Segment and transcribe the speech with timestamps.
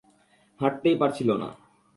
[0.59, 1.49] হাঁটতেই পারছিলো না।